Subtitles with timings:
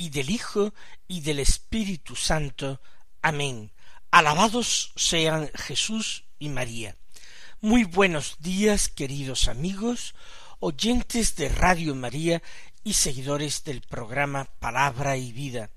[0.00, 0.72] y del Hijo
[1.08, 2.80] y del Espíritu Santo.
[3.20, 3.70] Amén.
[4.10, 6.96] Alabados sean Jesús y María.
[7.60, 10.14] Muy buenos días, queridos amigos,
[10.58, 12.42] oyentes de Radio María
[12.82, 15.70] y seguidores del programa Palabra y Vida.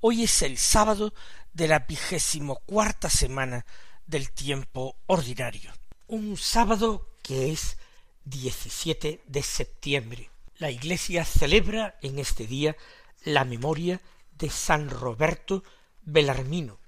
[0.00, 1.14] Hoy es el sábado
[1.54, 3.64] de la vigésimo cuarta semana
[4.06, 5.72] del tiempo ordinario.
[6.06, 7.78] Un sábado que es
[8.26, 10.30] 17 de septiembre.
[10.58, 12.76] La Iglesia celebra en este día
[13.24, 14.00] la memoria
[14.32, 15.62] de San Roberto
[16.02, 16.80] Belarmino,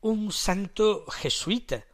[0.00, 1.84] un santo jesuita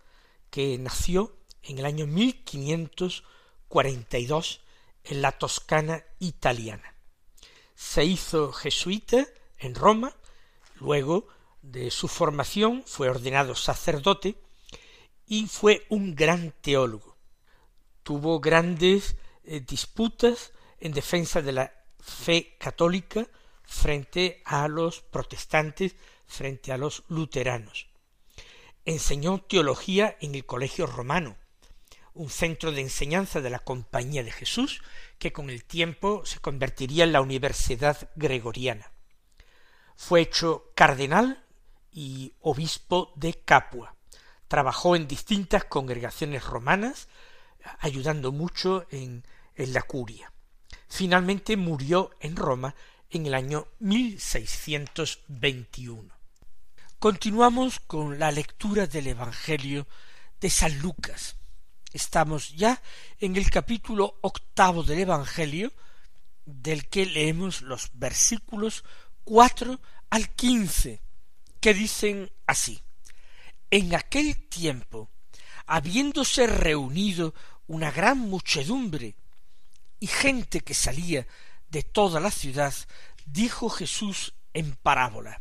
[0.50, 4.60] que nació en el año 1542
[5.04, 6.94] en la Toscana italiana.
[7.74, 9.26] Se hizo jesuita
[9.58, 10.14] en Roma,
[10.76, 11.26] luego
[11.62, 14.36] de su formación fue ordenado sacerdote
[15.26, 17.16] y fue un gran teólogo.
[18.02, 23.26] Tuvo grandes eh, disputas en defensa de la fe católica
[23.66, 27.88] frente a los protestantes, frente a los luteranos.
[28.84, 31.36] Enseñó teología en el Colegio Romano,
[32.14, 34.82] un centro de enseñanza de la Compañía de Jesús,
[35.18, 38.90] que con el tiempo se convertiría en la Universidad Gregoriana.
[39.96, 41.44] Fue hecho cardenal
[41.90, 43.96] y obispo de Capua.
[44.48, 47.08] Trabajó en distintas congregaciones romanas,
[47.80, 49.24] ayudando mucho en,
[49.56, 50.32] en la curia.
[50.88, 52.74] Finalmente murió en Roma
[53.10, 56.08] en el año 1621.
[56.98, 59.86] Continuamos con la lectura del Evangelio
[60.40, 61.36] de San Lucas.
[61.92, 62.80] Estamos ya
[63.20, 65.74] en el capítulo octavo del Evangelio,
[66.44, 68.84] del que leemos los versículos
[69.24, 69.80] cuatro
[70.10, 71.00] al quince,
[71.60, 72.80] que dicen así
[73.70, 75.10] En aquel tiempo,
[75.66, 77.34] habiéndose reunido
[77.66, 79.16] una gran muchedumbre
[79.98, 81.26] y gente que salía
[81.70, 82.74] de toda la ciudad,
[83.24, 85.40] dijo Jesús en parábola.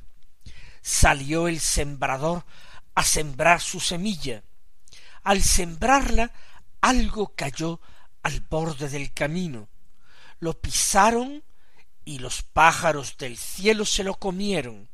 [0.81, 2.45] Salió el sembrador
[2.93, 4.43] a sembrar su semilla.
[5.23, 6.31] Al sembrarla,
[6.81, 7.79] algo cayó
[8.23, 9.67] al borde del camino.
[10.39, 11.43] Lo pisaron
[12.03, 14.89] y los pájaros del cielo se lo comieron.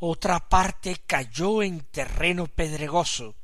[0.00, 3.34] Otra parte cayó en terreno pedregoso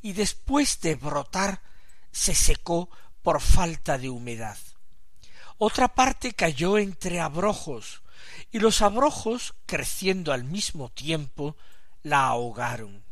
[0.00, 1.62] y después de brotar
[2.10, 2.90] se secó
[3.22, 4.58] por falta de humedad.
[5.64, 8.02] Otra parte cayó entre abrojos,
[8.50, 11.56] y los abrojos, creciendo al mismo tiempo,
[12.02, 13.04] la ahogaron.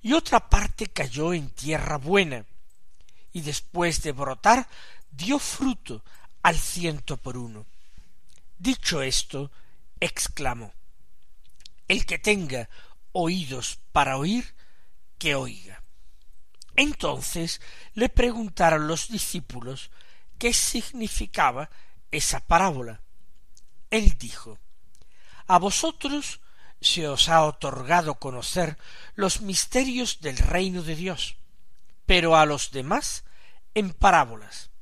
[0.00, 2.46] Y otra parte cayó en tierra buena,
[3.34, 4.66] y después de brotar
[5.10, 6.02] dio fruto
[6.42, 7.66] al ciento por uno.
[8.56, 9.50] Dicho esto,
[10.00, 10.72] exclamó
[11.86, 12.70] El que tenga
[13.12, 14.54] oídos para oír,
[15.18, 15.82] que oiga.
[16.76, 17.60] Entonces
[17.92, 19.90] le preguntaron los discípulos
[20.42, 21.70] qué significaba
[22.10, 23.00] esa parábola.
[23.90, 24.58] Él dijo
[25.46, 26.40] A vosotros
[26.80, 28.76] se os ha otorgado conocer
[29.14, 31.36] los misterios del reino de Dios,
[32.06, 33.22] pero a los demás
[33.74, 34.72] en parábolas,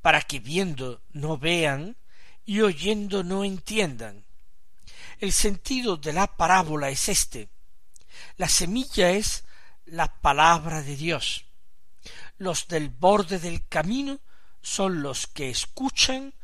[0.00, 1.96] para que viendo no vean
[2.44, 4.24] y oyendo no entiendan.
[5.18, 7.48] El sentido de la parábola es este.
[8.36, 9.42] La semilla es
[9.86, 11.46] la palabra de Dios.
[12.38, 14.20] Los del borde del camino
[14.62, 16.34] son los que escuchan,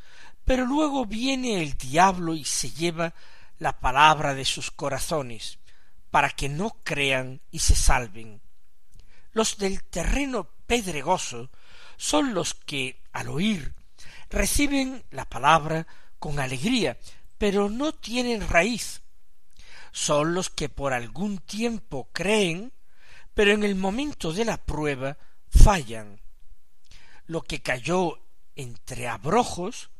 [0.44, 3.14] pero luego viene el diablo y se lleva
[3.58, 5.58] la palabra de sus corazones,
[6.10, 8.40] para que no crean y se salven.
[9.32, 11.50] Los del terreno pedregoso
[11.96, 13.74] son los que, al oír,
[14.30, 15.86] reciben la palabra
[16.18, 16.98] con alegría,
[17.38, 19.02] pero no tienen raíz.
[19.92, 22.72] Son los que por algún tiempo creen,
[23.34, 25.16] pero en el momento de la prueba
[25.50, 26.20] fallan.
[27.26, 28.20] Lo que cayó
[28.54, 29.90] entre abrojos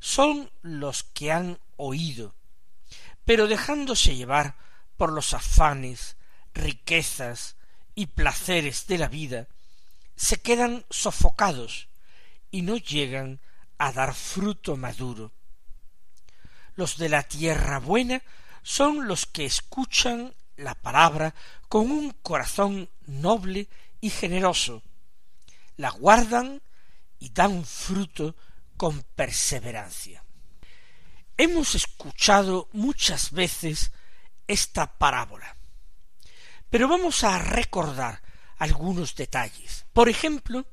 [0.00, 2.34] son los que han oído,
[3.24, 4.56] pero dejándose llevar
[4.96, 6.16] por los afanes,
[6.54, 7.56] riquezas
[7.94, 9.48] y placeres de la vida,
[10.16, 11.88] se quedan sofocados
[12.50, 13.40] y no llegan
[13.78, 15.32] a dar fruto maduro.
[16.74, 18.22] Los de la tierra buena
[18.62, 21.34] son los que escuchan la palabra
[21.68, 23.68] con un corazón noble
[24.00, 24.82] y generoso,
[25.76, 26.62] la guardan
[27.18, 28.36] y dan fruto
[28.76, 30.24] con perseverancia.
[31.36, 33.92] Hemos escuchado muchas veces
[34.46, 35.56] esta parábola.
[36.70, 38.22] Pero vamos a recordar
[38.58, 39.86] algunos detalles.
[39.92, 40.66] Por ejemplo,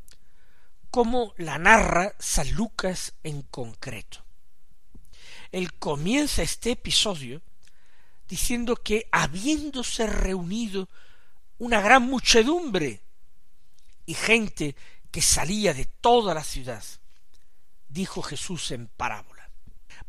[0.89, 4.23] cómo la narra San Lucas en concreto.
[5.51, 7.41] Él comienza este episodio
[8.27, 10.89] diciendo que habiéndose reunido
[11.57, 13.01] una gran muchedumbre
[14.05, 14.75] y gente
[15.13, 16.83] que salía de toda la ciudad,
[17.87, 19.47] dijo Jesús en parábola.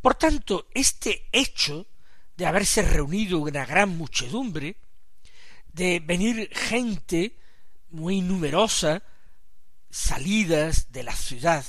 [0.00, 1.86] Por tanto, este hecho
[2.38, 4.78] de haberse reunido una gran muchedumbre,
[5.74, 7.36] de venir gente
[7.90, 9.02] muy numerosa,
[9.90, 11.66] salidas de la ciudad,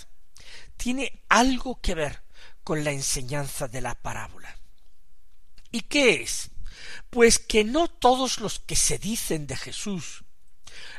[0.77, 2.23] tiene algo que ver
[2.63, 4.57] con la enseñanza de la parábola.
[5.71, 6.51] ¿Y qué es?
[7.09, 10.24] Pues que no todos los que se dicen de Jesús,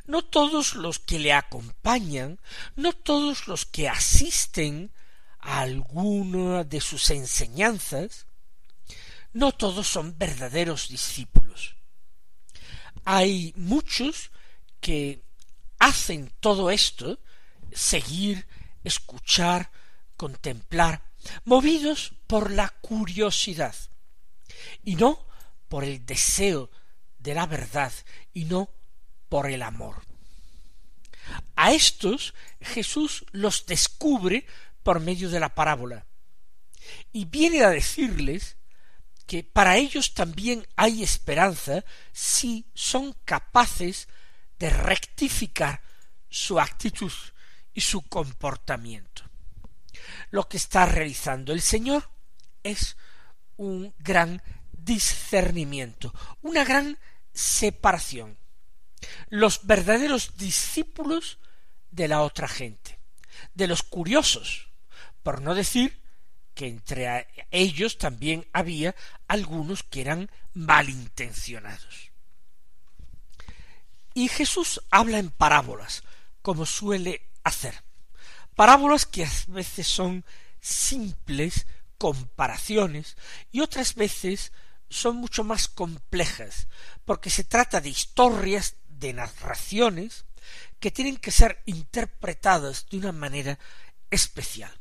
[0.06, 2.40] no todos los que le acompañan,
[2.75, 4.93] no todos los que asisten
[5.40, 8.26] a alguna de sus enseñanzas,
[9.32, 11.76] no todos son verdaderos discípulos.
[13.05, 14.31] Hay muchos
[14.81, 15.23] que
[15.78, 17.20] hacen todo esto,
[17.73, 18.46] seguir,
[18.82, 19.70] escuchar,
[20.17, 21.02] contemplar,
[21.44, 23.75] movidos por la curiosidad,
[24.82, 25.26] y no
[25.69, 26.70] por el deseo
[27.19, 27.93] de la verdad,
[28.32, 28.70] y no
[29.28, 30.02] por el amor.
[31.56, 34.46] A estos Jesús los descubre
[34.82, 36.06] por medio de la parábola,
[37.12, 38.56] y viene a decirles
[39.26, 44.08] que para ellos también hay esperanza si son capaces
[44.58, 45.82] de rectificar
[46.28, 47.12] su actitud
[47.75, 49.25] y su comportamiento.
[50.31, 52.08] Lo que está realizando el Señor
[52.62, 52.96] es
[53.56, 54.43] un gran
[54.73, 56.99] discernimiento, una gran
[57.32, 58.38] separación.
[59.29, 61.39] Los verdaderos discípulos
[61.91, 62.99] de la otra gente,
[63.55, 64.69] de los curiosos,
[65.23, 66.03] por no decir
[66.55, 68.95] que entre ellos también había
[69.29, 72.11] algunos que eran malintencionados.
[74.15, 76.03] Y Jesús habla en parábolas,
[76.41, 77.83] como suele hacer.
[78.55, 80.25] Parábolas que a veces son
[80.61, 81.67] simples
[81.99, 83.17] comparaciones
[83.53, 84.53] y otras veces
[84.89, 86.69] son mucho más complejas,
[87.05, 90.25] porque se trata de historias, de narraciones,
[90.81, 93.59] que tienen que ser interpretadas de una manera
[94.11, 94.73] especial.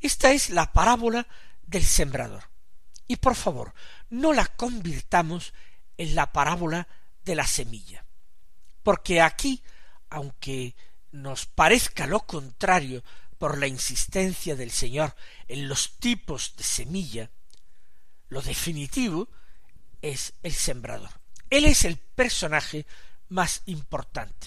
[0.00, 1.26] Esta es la parábola
[1.62, 2.50] del sembrador.
[3.06, 3.74] Y por favor,
[4.10, 5.52] no la convirtamos
[5.96, 6.88] en la parábola
[7.24, 8.04] de la semilla.
[8.82, 9.62] Porque aquí,
[10.10, 10.74] aunque
[11.12, 13.04] nos parezca lo contrario
[13.38, 15.14] por la insistencia del Señor
[15.48, 17.30] en los tipos de semilla,
[18.28, 19.28] lo definitivo
[20.00, 21.21] es el sembrador.
[21.52, 22.86] Él es el personaje
[23.28, 24.46] más importante.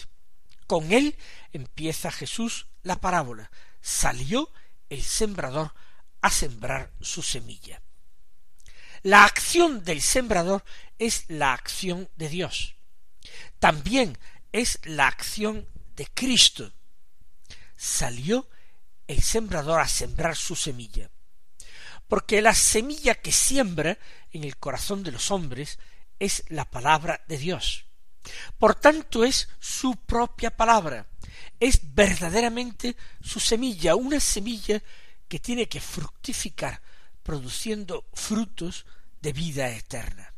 [0.66, 1.16] Con él
[1.54, 3.52] empieza Jesús la parábola.
[3.80, 4.52] Salió
[4.90, 5.72] el sembrador
[6.22, 7.80] a sembrar su semilla.
[9.04, 10.64] La acción del sembrador
[10.98, 12.74] es la acción de Dios.
[13.60, 14.18] También
[14.52, 16.74] es la acción de Cristo.
[17.78, 18.50] Salió
[19.06, 21.12] el sembrador a sembrar su semilla.
[22.08, 24.00] Porque la semilla que siembra
[24.32, 25.78] en el corazón de los hombres
[26.20, 27.86] es la palabra de Dios.
[28.58, 31.08] Por tanto es su propia palabra,
[31.60, 34.82] es verdaderamente su semilla, una semilla
[35.28, 36.82] que tiene que fructificar
[37.24, 38.86] produciendo frutos
[39.22, 40.34] de vida eterna.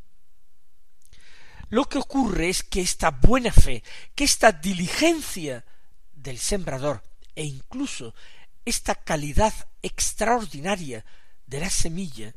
[1.70, 3.84] Lo que ocurre es que esta buena fe,
[4.16, 5.66] que esta diligencia
[6.14, 7.04] del sembrador
[7.36, 8.16] e incluso
[8.64, 11.06] esta calidad extraordinaria
[11.46, 12.34] de la semilla,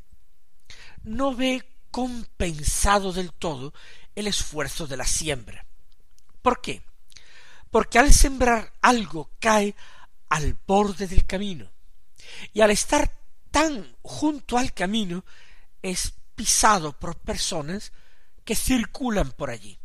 [1.04, 3.72] no ve compensado del todo
[4.14, 5.66] el esfuerzo de la siembra.
[6.42, 6.82] ¿Por qué?
[7.70, 9.74] Porque al sembrar algo cae
[10.28, 11.70] al borde del camino,
[12.52, 13.10] y al estar
[13.50, 15.24] tan junto al camino
[15.82, 17.92] es pisado por personas
[18.44, 19.78] que circulan por allí.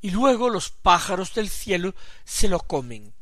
[0.00, 3.14] Y luego los pájaros del cielo se lo comen.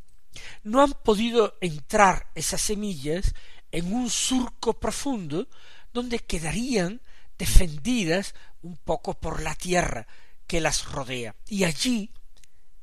[0.64, 3.34] No han podido entrar esas semillas
[3.70, 5.48] en un surco profundo
[5.92, 7.00] donde quedarían
[7.38, 10.06] defendidas un poco por la tierra
[10.46, 11.34] que las rodea.
[11.48, 12.10] Y allí,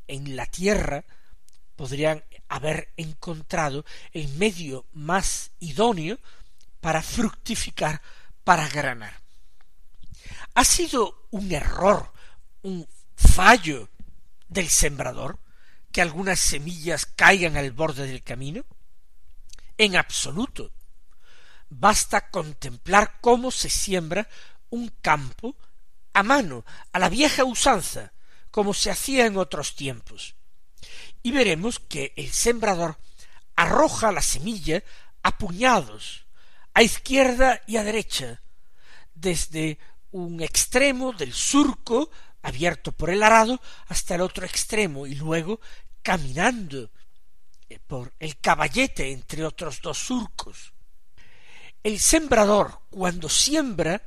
[0.08, 1.06] en la tierra,
[1.76, 6.20] podrían haber encontrado el medio más idóneo
[6.80, 8.02] para fructificar,
[8.44, 9.22] para granar.
[10.54, 12.12] ¿Ha sido un error,
[12.64, 13.90] un fallo
[14.48, 15.40] del sembrador
[15.92, 18.66] que algunas semillas caigan al borde del camino?
[19.78, 20.72] En absoluto.
[21.74, 24.28] Basta contemplar cómo se siembra
[24.72, 25.56] un campo
[26.12, 28.12] a mano, a la vieja usanza,
[28.52, 30.36] como se hacía en otros tiempos.
[31.24, 32.98] Y veremos que el sembrador
[33.56, 34.84] arroja la semilla
[35.24, 36.26] a puñados,
[36.74, 38.42] a izquierda y a derecha,
[39.14, 39.80] desde
[40.12, 42.12] un extremo del surco
[42.42, 45.62] abierto por el arado hasta el otro extremo y luego
[46.02, 46.92] caminando
[47.70, 50.74] eh, por el caballete entre otros dos surcos.
[51.84, 54.02] El sembrador, cuando siembra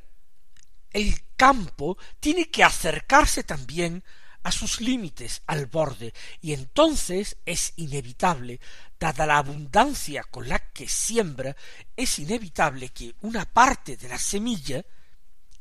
[0.91, 4.03] el campo, tiene que acercarse también
[4.43, 8.59] a sus límites, al borde, y entonces es inevitable,
[8.99, 11.55] dada la abundancia con la que siembra,
[11.95, 14.85] es inevitable que una parte de la semilla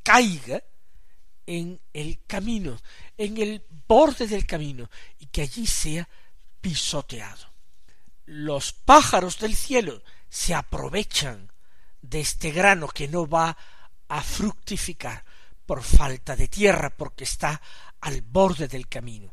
[0.02, 0.62] caiga
[1.47, 2.78] en el camino,
[3.16, 6.09] en el borde del camino, y que allí sea
[6.61, 7.52] pisoteado.
[8.26, 11.50] Los pájaros del cielo se aprovechan
[12.05, 13.57] de este grano que no va
[14.09, 15.25] a fructificar
[15.65, 17.61] por falta de tierra, porque está
[18.01, 19.33] al borde del camino.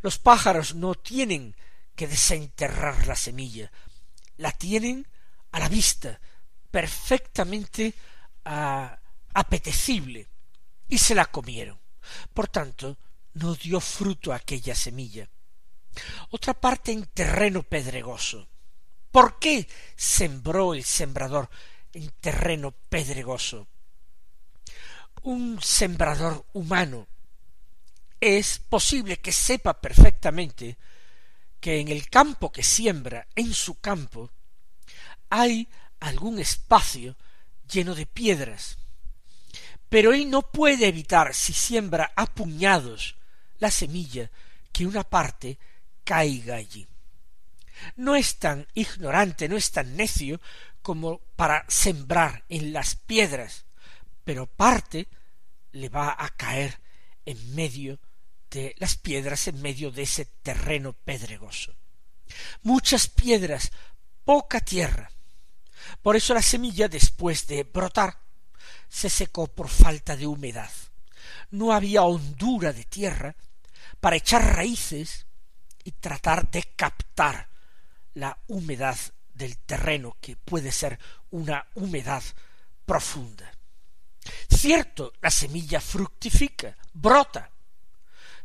[0.00, 1.54] Los pájaros no tienen
[1.94, 3.70] que desenterrar la semilla,
[4.38, 5.06] la tienen
[5.52, 6.18] a la vista,
[6.70, 7.94] perfectamente
[8.46, 8.98] ah,
[9.34, 10.26] apetecible,
[10.88, 11.78] y se la comieron.
[12.32, 12.96] Por tanto,
[13.34, 15.28] no dio fruto aquella semilla.
[16.30, 18.48] Otra parte en terreno pedregoso.
[19.10, 21.50] ¿Por qué sembró el sembrador
[21.96, 23.66] en terreno pedregoso?
[25.22, 27.06] Un sembrador humano
[28.20, 30.76] es posible que sepa perfectamente
[31.58, 34.30] que en el campo que siembra, en su campo,
[35.30, 35.68] hay
[36.00, 37.16] algún espacio
[37.68, 38.78] lleno de piedras,
[39.88, 43.16] pero él no puede evitar, si siembra a puñados
[43.58, 44.30] la semilla,
[44.70, 45.58] que una parte
[46.04, 46.86] caiga allí.
[47.96, 50.40] No es tan ignorante, no es tan necio
[50.86, 53.64] como para sembrar en las piedras,
[54.22, 55.08] pero parte
[55.72, 56.80] le va a caer
[57.24, 57.98] en medio
[58.52, 61.74] de las piedras, en medio de ese terreno pedregoso.
[62.62, 63.72] Muchas piedras,
[64.24, 65.10] poca tierra.
[66.02, 68.20] Por eso la semilla, después de brotar,
[68.88, 70.70] se secó por falta de humedad.
[71.50, 73.34] No había hondura de tierra
[73.98, 75.26] para echar raíces
[75.82, 77.48] y tratar de captar
[78.14, 78.96] la humedad
[79.36, 80.98] del terreno, que puede ser
[81.30, 82.22] una humedad
[82.84, 83.52] profunda.
[84.48, 87.50] Cierto, la semilla fructifica, brota,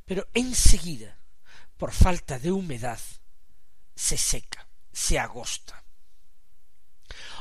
[0.05, 1.17] pero enseguida,
[1.77, 2.99] por falta de humedad,
[3.95, 5.83] se seca, se agosta.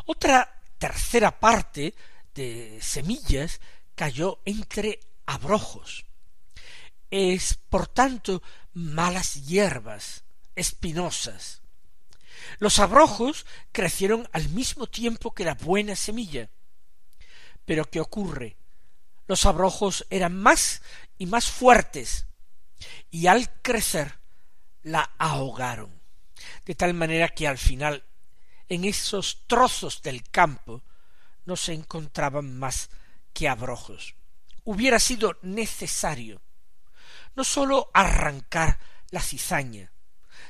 [0.07, 1.95] Otra tercera parte
[2.35, 3.61] de semillas
[3.95, 6.07] cayó entre abrojos.
[7.11, 8.43] Es, por tanto,
[8.73, 11.60] malas hierbas, espinosas.
[12.59, 16.51] Los abrojos crecieron al mismo tiempo que la buena semilla.
[17.65, 18.57] Pero ¿qué ocurre?
[19.27, 20.83] Los abrojos eran más
[21.17, 22.27] y más fuertes,
[23.11, 24.19] y al crecer
[24.83, 26.01] la ahogaron,
[26.65, 28.05] de tal manera que al final
[28.69, 30.83] en esos trozos del campo
[31.45, 32.91] no se encontraban más
[33.33, 34.15] que abrojos.
[34.65, 36.41] Hubiera sido necesario
[37.35, 38.79] no sólo arrancar
[39.11, 39.93] la cizaña,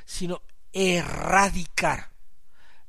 [0.05, 0.43] sino
[0.73, 2.11] erradicar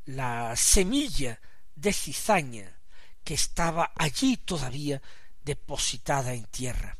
[0.05, 1.39] la semilla
[1.75, 2.77] de cizaña
[3.23, 5.01] que estaba allí todavía
[5.43, 6.97] depositada en tierra.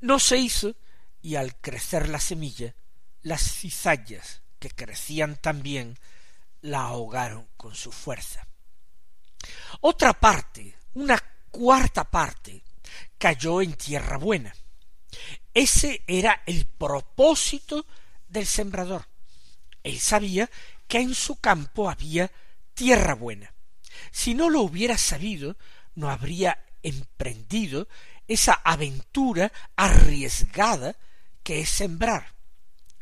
[0.00, 0.76] No se hizo,
[1.20, 2.74] y al crecer la semilla,
[3.22, 5.98] las cizañas que crecían también
[6.60, 8.46] la ahogaron con su fuerza.
[9.80, 11.18] Otra parte, una
[11.50, 12.62] cuarta parte,
[13.16, 14.54] cayó en tierra buena.
[15.52, 17.86] Ese era el propósito
[18.28, 19.06] del sembrador.
[19.82, 20.50] Él sabía
[20.86, 22.30] que en su campo había
[22.74, 23.52] tierra buena.
[24.10, 25.56] Si no lo hubiera sabido,
[25.94, 27.88] no habría emprendido
[28.26, 30.96] esa aventura arriesgada
[31.42, 32.34] que es sembrar.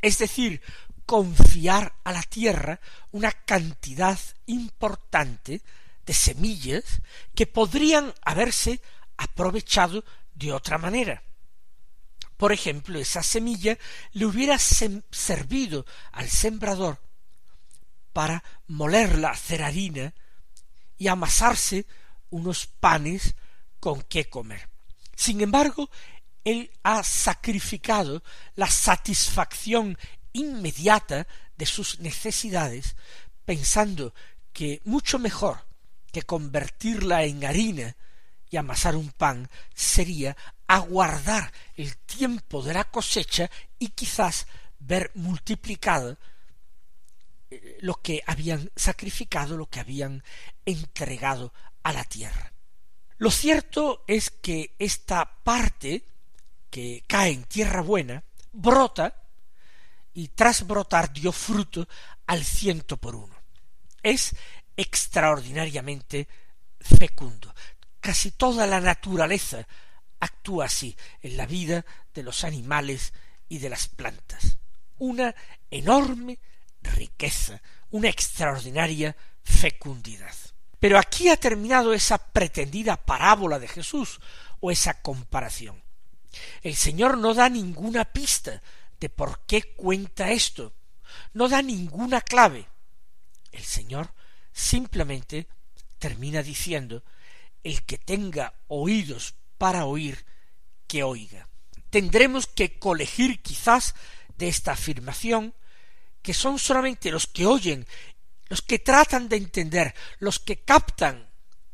[0.00, 0.62] Es decir,
[1.04, 2.80] confiar a la tierra
[3.12, 5.62] una cantidad importante
[6.04, 6.84] de semillas
[7.34, 8.80] que podrían haberse
[9.16, 10.04] aprovechado
[10.34, 11.22] de otra manera.
[12.36, 13.78] Por ejemplo, esa semilla
[14.12, 17.00] le hubiera servido al sembrador
[18.12, 20.14] para moler la harina
[20.98, 21.86] y amasarse
[22.30, 23.34] unos panes
[23.80, 24.68] con qué comer.
[25.14, 25.90] Sin embargo,
[26.44, 28.22] él ha sacrificado
[28.54, 29.98] la satisfacción
[30.32, 31.26] inmediata
[31.56, 32.96] de sus necesidades,
[33.44, 34.14] pensando
[34.52, 35.66] que mucho mejor
[36.12, 37.96] que convertirla en harina
[38.58, 40.36] amasar un pan sería
[40.66, 44.46] aguardar el tiempo de la cosecha y quizás
[44.78, 46.16] ver multiplicado
[47.50, 50.22] eh, lo que habían sacrificado, lo que habían
[50.64, 52.52] entregado a la tierra.
[53.18, 56.04] Lo cierto es que esta parte
[56.70, 58.22] que cae en tierra buena
[58.52, 59.22] brota
[60.12, 61.88] y tras brotar dio fruto
[62.26, 63.34] al ciento por uno.
[64.02, 64.34] Es
[64.76, 66.28] extraordinariamente
[66.80, 67.54] fecundo.
[68.06, 69.66] Casi toda la naturaleza
[70.20, 71.84] actúa así en la vida
[72.14, 73.12] de los animales
[73.48, 74.58] y de las plantas.
[74.98, 75.34] Una
[75.72, 76.38] enorme
[76.82, 77.60] riqueza,
[77.90, 80.32] una extraordinaria fecundidad.
[80.78, 84.20] Pero aquí ha terminado esa pretendida parábola de Jesús
[84.60, 85.82] o esa comparación.
[86.62, 88.62] El Señor no da ninguna pista
[89.00, 90.72] de por qué cuenta esto,
[91.32, 92.68] no da ninguna clave.
[93.50, 94.14] El Señor
[94.52, 95.48] simplemente
[95.98, 97.02] termina diciendo
[97.66, 100.24] el que tenga oídos para oír,
[100.86, 101.48] que oiga.
[101.90, 103.96] Tendremos que colegir quizás
[104.38, 105.52] de esta afirmación
[106.22, 107.84] que son solamente los que oyen,
[108.46, 111.28] los que tratan de entender, los que captan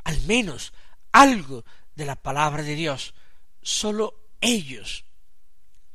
[0.04, 0.72] al menos
[1.12, 1.62] algo
[1.94, 3.12] de la palabra de Dios,
[3.60, 5.04] sólo ellos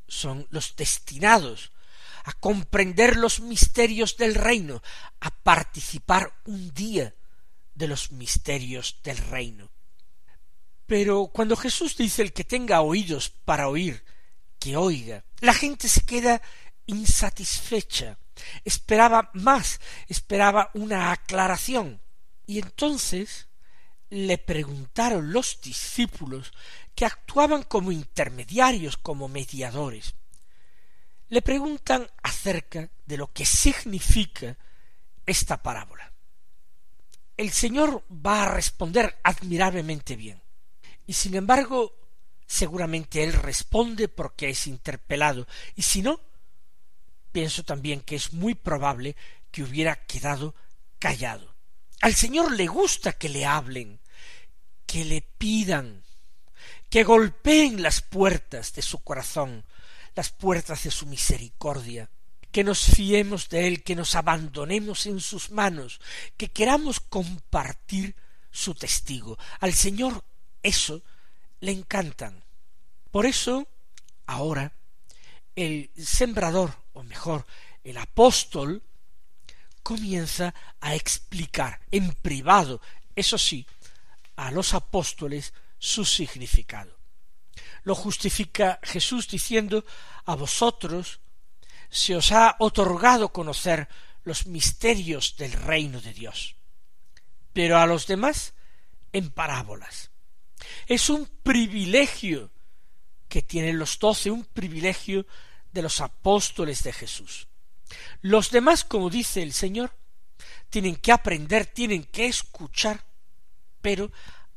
[0.08, 1.72] son los destinados
[2.24, 4.84] a comprender los misterios del reino,
[5.22, 7.16] a participar un día
[7.74, 9.72] de los misterios del reino.
[10.88, 14.04] Pero cuando Jesús dice el que tenga oídos para oír,
[14.58, 16.42] que oiga, la gente se queda
[16.86, 18.18] insatisfecha,
[18.64, 22.02] esperaba más, esperaba una aclaración.
[22.46, 23.48] Y entonces
[24.10, 26.54] le preguntaron los discípulos
[26.96, 30.16] que actuaban como intermediarios, como mediadores.
[31.28, 34.58] Le preguntan acerca de lo que significa
[35.26, 36.14] esta parábola.
[37.36, 40.42] El Señor va a responder admirablemente bien.
[41.08, 41.96] Y sin embargo,
[42.46, 45.48] seguramente Él responde porque es interpelado.
[45.76, 46.20] Y si no,
[47.32, 49.16] pienso también que es muy probable
[49.50, 50.54] que hubiera quedado
[51.00, 51.56] callado.
[52.02, 54.00] Al Señor le gusta que le hablen,
[54.86, 56.04] que le pidan,
[56.90, 59.66] que golpeen las puertas de su corazón,
[60.16, 62.10] las puertas de su misericordia,
[62.52, 66.00] que nos fiemos de Él, que nos abandonemos en sus manos,
[66.38, 68.16] que queramos compartir
[68.52, 69.38] su testigo.
[69.60, 70.24] Al Señor
[70.68, 71.02] eso
[71.62, 72.44] le encantan.
[73.12, 73.68] Por eso,
[74.26, 74.74] ahora,
[75.56, 77.46] el sembrador, o mejor,
[77.84, 78.84] el apóstol,
[79.82, 82.82] comienza a explicar en privado,
[83.16, 83.66] eso sí,
[84.36, 86.98] a los apóstoles su significado.
[87.84, 89.86] Lo justifica Jesús diciendo
[90.26, 91.22] a vosotros
[91.90, 93.88] se os ha otorgado conocer
[94.24, 96.56] los misterios del reino de Dios,
[97.54, 98.54] pero a los demás
[99.14, 100.12] en parábolas.
[100.88, 102.52] Es un privilegio
[103.28, 105.26] que tienen los doce, un privilegio
[105.72, 107.48] de los apóstoles de Jesús.
[108.22, 109.96] Los demás, como dice el Señor,
[110.70, 113.04] tienen que aprender, tienen que escuchar,
[113.82, 114.12] pero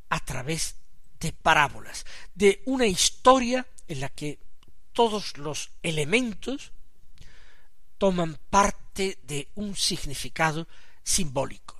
[0.09, 0.77] a través
[1.21, 4.39] de parábolas, de una historia en la que
[4.93, 6.73] todos los elementos
[7.99, 10.67] toman parte de un significado
[11.03, 11.80] simbólico.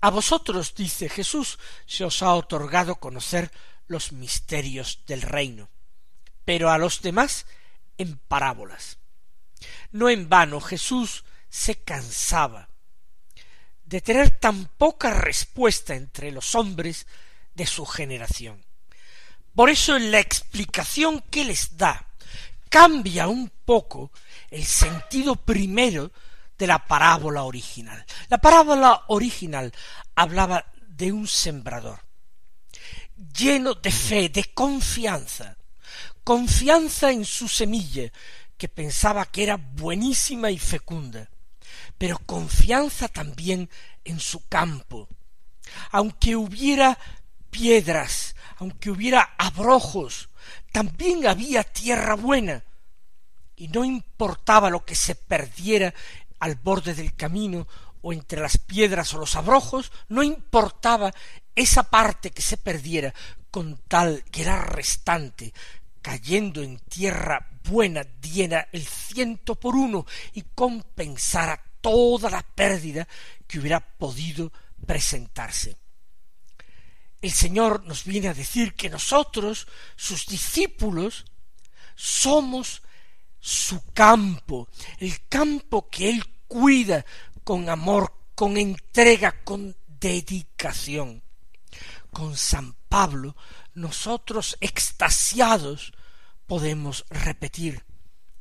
[0.00, 3.50] A vosotros, dice Jesús, se os ha otorgado conocer
[3.86, 5.68] los misterios del reino,
[6.44, 7.46] pero a los demás
[7.98, 8.98] en parábolas.
[9.90, 12.68] No en vano Jesús se cansaba
[13.84, 17.06] de tener tan poca respuesta entre los hombres
[17.54, 18.64] de su generación.
[19.54, 22.06] Por eso en la explicación que les da
[22.68, 24.12] cambia un poco
[24.48, 26.12] el sentido primero
[26.60, 28.04] de la parábola original.
[28.28, 29.72] La parábola original
[30.14, 31.98] hablaba de un sembrador
[33.34, 35.56] lleno de fe, de confianza,
[36.24, 38.12] confianza en su semilla,
[38.56, 41.30] que pensaba que era buenísima y fecunda,
[41.96, 43.70] pero confianza también
[44.04, 45.08] en su campo.
[45.92, 46.98] Aunque hubiera
[47.50, 50.28] piedras, aunque hubiera abrojos,
[50.72, 52.64] también había tierra buena,
[53.56, 55.92] y no importaba lo que se perdiera
[56.40, 57.68] al borde del camino
[58.02, 61.12] o entre las piedras o los abrojos, no importaba
[61.54, 63.14] esa parte que se perdiera
[63.50, 65.52] con tal que era restante,
[66.02, 73.06] cayendo en tierra buena, diera el ciento por uno y compensara toda la pérdida
[73.46, 74.52] que hubiera podido
[74.86, 75.76] presentarse.
[77.20, 81.26] El Señor nos viene a decir que nosotros, sus discípulos,
[81.94, 82.82] somos
[83.40, 87.04] su campo, el campo que Él cuida
[87.42, 91.22] con amor, con entrega, con dedicación.
[92.12, 93.36] Con San Pablo,
[93.74, 95.92] nosotros extasiados
[96.46, 97.84] podemos repetir,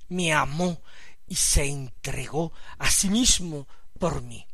[0.08, 0.82] me amó
[1.28, 3.68] y se entregó a sí mismo
[4.00, 4.46] por mí.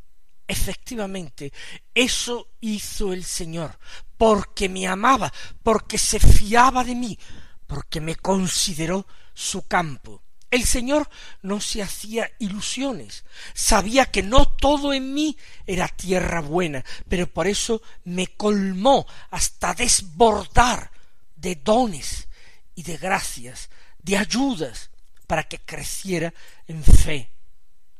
[0.46, 1.52] Efectivamente,
[1.94, 3.78] eso hizo el Señor,
[4.16, 5.32] porque me amaba,
[5.62, 7.18] porque se fiaba de mí,
[7.66, 10.22] porque me consideró su campo.
[10.56, 11.06] El Señor
[11.42, 17.46] no se hacía ilusiones, sabía que no todo en mí era tierra buena, pero por
[17.46, 20.90] eso me colmó hasta desbordar
[21.36, 22.26] de dones
[22.74, 24.88] y de gracias, de ayudas,
[25.26, 26.32] para que creciera
[26.66, 27.30] en fe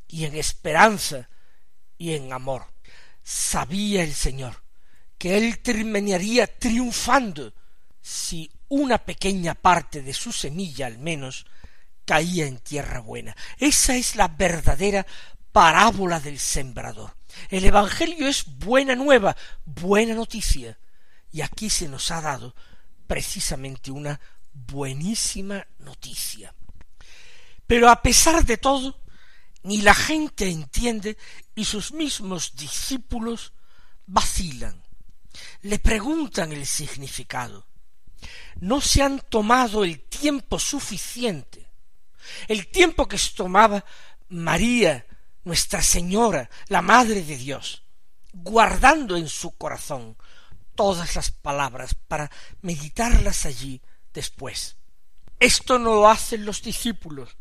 [0.08, 1.28] y en esperanza
[1.98, 2.64] y en amor.
[3.22, 4.62] Sabía el Señor
[5.18, 7.52] que él terminaría triunfando
[8.00, 11.44] si una pequeña parte de su semilla al menos
[12.06, 13.36] caía en tierra buena.
[13.58, 15.06] Esa es la verdadera
[15.52, 17.14] parábola del sembrador.
[17.50, 20.78] El Evangelio es buena nueva, buena noticia.
[21.32, 22.54] Y aquí se nos ha dado
[23.06, 24.18] precisamente una
[24.54, 26.54] buenísima noticia.
[27.66, 28.98] Pero a pesar de todo,
[29.64, 31.18] ni la gente entiende
[31.54, 33.52] y sus mismos discípulos
[34.06, 34.82] vacilan,
[35.62, 37.66] le preguntan el significado.
[38.60, 41.65] No se han tomado el tiempo suficiente,
[42.48, 43.84] el tiempo que se tomaba
[44.28, 45.06] María,
[45.44, 47.84] Nuestra Señora, la Madre de Dios,
[48.32, 50.16] guardando en su corazón
[50.74, 52.30] todas las palabras para
[52.62, 53.80] meditarlas allí
[54.12, 54.76] después.
[55.38, 57.36] Esto no lo hacen los discípulos,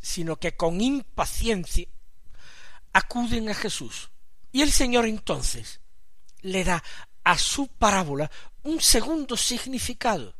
[0.00, 1.86] sino que con impaciencia
[2.92, 4.10] acuden a Jesús.
[4.52, 5.80] Y el Señor entonces
[6.40, 6.82] le da
[7.24, 8.30] a su parábola
[8.62, 10.34] un segundo significado,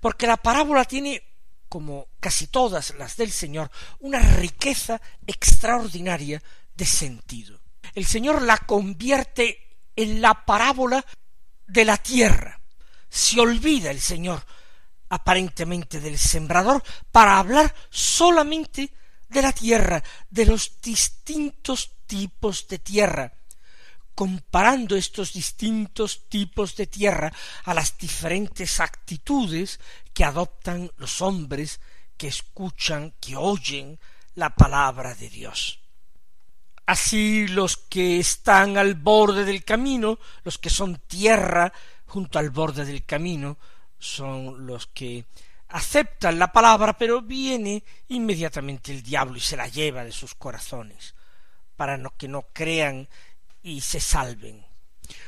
[0.00, 1.22] porque la parábola tiene,
[1.68, 6.42] como casi todas las del Señor, una riqueza extraordinaria
[6.74, 7.60] de sentido.
[7.94, 11.04] El Señor la convierte en la parábola
[11.66, 12.60] de la tierra.
[13.08, 14.44] Se olvida el Señor
[15.08, 18.92] aparentemente del sembrador para hablar solamente
[19.28, 23.32] de la tierra, de los distintos tipos de tierra,
[24.14, 27.32] comparando estos distintos tipos de tierra
[27.64, 29.78] a las diferentes actitudes
[30.18, 31.78] que adoptan los hombres
[32.16, 34.00] que escuchan, que oyen
[34.34, 35.78] la palabra de Dios.
[36.86, 41.72] Así los que están al borde del camino, los que son tierra
[42.04, 43.58] junto al borde del camino,
[43.96, 45.24] son los que
[45.68, 51.14] aceptan la palabra, pero viene inmediatamente el diablo y se la lleva de sus corazones,
[51.76, 53.08] para que no crean
[53.62, 54.66] y se salven.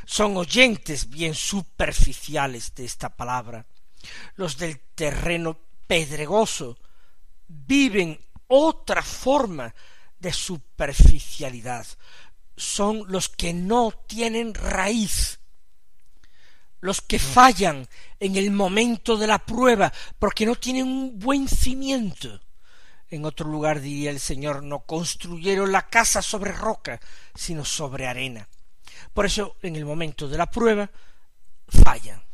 [0.05, 3.65] Son oyentes bien superficiales de esta palabra.
[4.37, 6.79] Los del terreno pedregoso
[7.47, 9.75] viven otra forma
[10.19, 11.87] de superficialidad.
[12.57, 15.41] Son los que no tienen raíz,
[16.81, 22.41] los que fallan en el momento de la prueba, porque no tienen un buen cimiento.
[23.09, 27.01] En otro lugar diría el Señor, no construyeron la casa sobre roca,
[27.35, 28.49] sino sobre arena.
[29.13, 30.91] Por eso, en el momento de la prueba,
[31.67, 32.30] fallan.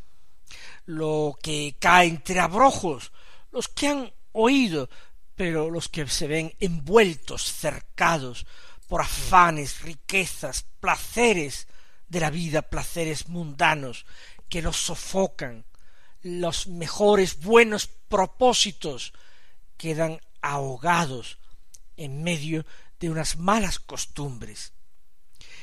[0.86, 3.12] Lo que cae entre abrojos,
[3.52, 4.88] los que han oído,
[5.34, 8.46] pero los que se ven envueltos, cercados
[8.88, 11.68] por afanes, riquezas, placeres
[12.08, 14.06] de la vida, placeres mundanos,
[14.48, 15.64] que los sofocan,
[16.22, 19.12] los mejores buenos propósitos
[19.76, 21.38] quedan ahogados
[21.96, 22.64] en medio
[23.00, 24.72] de unas malas costumbres.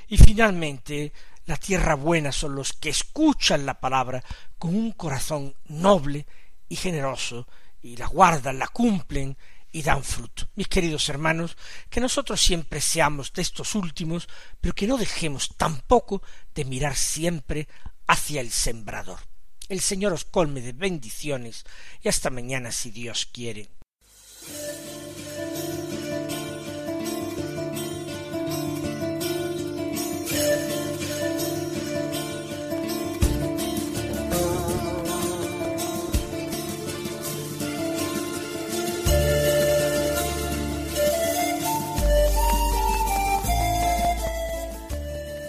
[0.08, 1.14] Y finalmente,
[1.46, 4.24] la tierra buena son los que escuchan la palabra
[4.58, 6.26] con un corazón noble
[6.70, 7.48] y generoso,
[7.82, 9.38] y la guardan, la cumplen
[9.72, 10.48] y dan fruto.
[10.56, 11.58] Mis queridos hermanos,
[11.90, 14.30] que nosotros siempre seamos de estos últimos,
[14.62, 16.22] pero que no dejemos tampoco
[16.54, 17.68] de mirar siempre
[18.08, 19.20] hacia el sembrador.
[19.68, 21.66] El Señor os colme de bendiciones
[22.02, 23.70] y hasta mañana si Dios quiere.